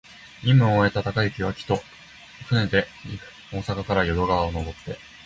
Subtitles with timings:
[0.43, 1.79] 任期を終えた貫之は、帰途、
[2.47, 2.87] 船で
[3.53, 4.97] 大阪から淀川をのぼって、